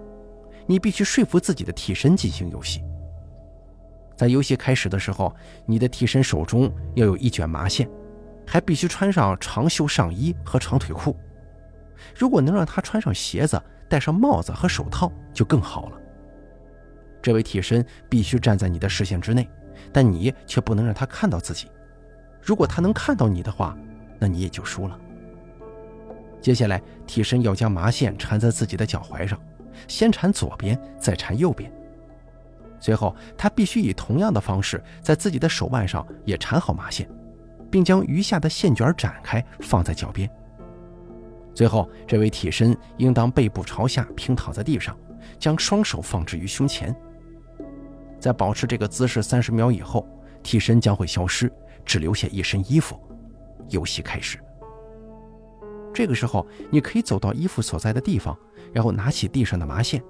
[0.66, 2.80] 你必须说服自己的替身进行游戏。
[4.16, 7.90] 在游戏开始的时候，你的替身手中要有一卷麻线，
[8.46, 11.16] 还必须穿上长袖上衣和长腿裤。
[12.14, 16.00] 如果能让他穿上鞋子、戴上帽子和手套，就更好了。
[17.20, 19.50] 这位替身必须站在你的视线之内，
[19.92, 21.66] 但你却不能让他看到自己。
[22.40, 23.76] 如果他能看到你的话，
[24.20, 24.96] 那你也就输了。
[26.46, 29.36] 接下来，替身要将麻线缠在自己的脚踝上，
[29.88, 31.68] 先缠左边，再缠右边。
[32.78, 37.10] 随后，他必须以同样的方式在自己的手腕上也缠好麻线，
[37.68, 40.30] 并将余下的线卷展开放在脚边。
[41.52, 44.96] 最后，这位替身应当背部朝下平躺在地上，
[45.40, 46.94] 将双手放置于胸前。
[48.20, 50.06] 在保持这个姿势三十秒以后，
[50.44, 51.52] 替身将会消失，
[51.84, 52.96] 只留下一身衣服。
[53.68, 54.38] 游戏开始。
[55.96, 58.36] 这个时候，你可以走到衣服所在的地方，
[58.70, 60.02] 然后拿起地上的麻线，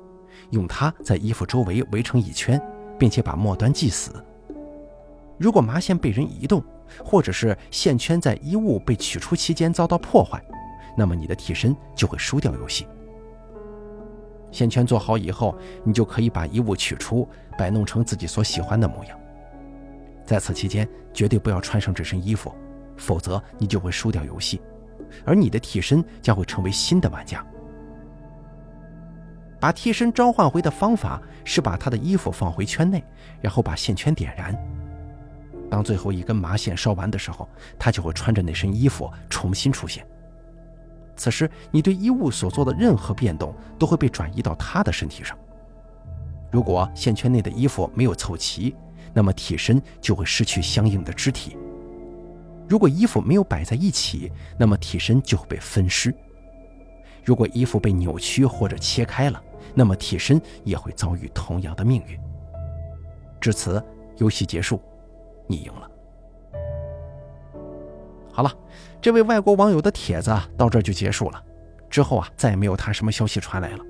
[0.50, 2.60] 用它在衣服周围围成一圈，
[2.98, 4.10] 并且把末端系死。
[5.38, 6.60] 如果麻线被人移动，
[7.04, 10.44] 或者是线圈在衣物被取出期间遭到破坏，
[10.96, 12.84] 那么你的替身就会输掉游戏。
[14.50, 19.16] 线圈做好以后，你就可以把衣物取出，摆弄成自己所喜欢的模样。
[20.24, 22.52] 在此期间，绝对不要穿上这身衣服，
[22.96, 24.60] 否则你就会输掉游戏。
[25.24, 27.44] 而你的替身将会成为新的玩家。
[29.58, 33.02] 把替身召唤回的方法是把他的衣服放回圈内，
[33.40, 34.56] 然后把线圈点燃。
[35.70, 37.48] 当最后一根麻线烧完的时候，
[37.78, 40.06] 他就会穿着那身衣服重新出现。
[41.16, 45.36] 此时，你对衣物所做的任何变动都会被转移到他的身体上。
[46.52, 48.76] 如果线圈内的衣服没有凑齐，
[49.14, 51.56] 那么替身就会失去相应的肢体。
[52.68, 56.10] 如果衣服没有摆在一起，那么替身就会被分尸；
[57.24, 59.42] 如果衣服被扭曲或者切开了，
[59.74, 62.18] 那么替身也会遭遇同样的命运。
[63.40, 63.82] 至此，
[64.16, 64.80] 游戏结束，
[65.46, 65.90] 你赢了。
[68.32, 68.52] 好了，
[69.00, 71.42] 这位外国网友的帖子到这就结束了。
[71.88, 73.84] 之后啊，再也没有他什么消息传来了。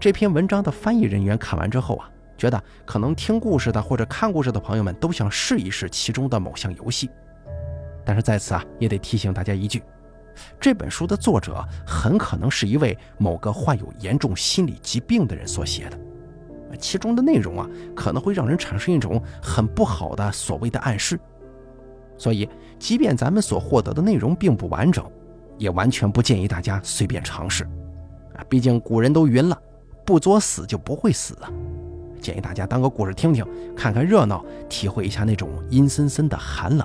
[0.00, 7.10] 这篇文章的翻译人员看完之后啊，觉得可能听故事的或者看故事的朋友们都想试一试其中的某项游戏。
[8.10, 9.84] 但是在此啊，也得提醒大家一句：
[10.58, 21.20] 这本书的作者很可能是一位某个患有严重心理疾病的人所写的，其中的内容啊，可能会让人产生一种很不好的所谓的暗示。
[22.18, 22.48] 所以，
[22.80, 25.08] 即便咱们所获得的内容并不完整，
[25.56, 27.62] 也完全不建议大家随便尝试。
[28.34, 29.56] 啊，毕竟古人都云了，
[30.04, 31.48] 不作死就不会死啊。
[32.20, 33.46] 建议大家当个故事听听，
[33.76, 36.84] 看看热闹，体会一下那种阴森森的寒冷，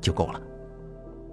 [0.00, 0.40] 就够了。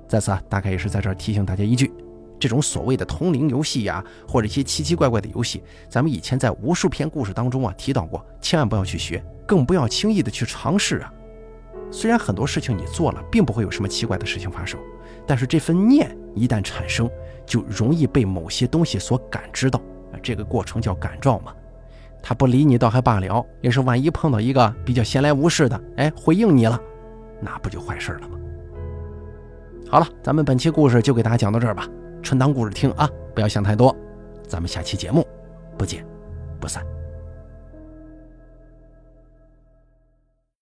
[0.08, 1.92] 在此啊，大概也是在这儿提醒大家一句：
[2.40, 11.14] 这种所谓的通灵游戏呀，或者一些奇奇怪怪的游戏，咱们以前在无数篇故事当中啊提到过，千万不要去学，更不要轻易的去尝试啊。
[11.92, 14.80] 虽然很多事情你做了，并不会有什么奇怪的事情发生，
[15.26, 17.10] 但是这份念一旦产生，
[17.46, 19.80] 就容易被某些东西所感知到
[20.12, 20.20] 啊。
[20.22, 21.54] 这个过程叫感召嘛。
[22.22, 26.78] 他不理你倒还罢了，要是万一碰到一个比较闲来无事的，哎，回应你了，
[27.42, 28.37] 那不就坏事了吗？
[29.90, 31.88] 好了，咱们本期故事就给大家讲到这儿吧，
[32.22, 33.96] 纯当故事听啊，不要想太多。
[34.48, 35.26] 咱们下期节目
[35.78, 36.06] 不见
[36.60, 36.97] 不散。